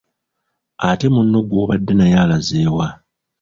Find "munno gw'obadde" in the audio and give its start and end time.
1.15-1.93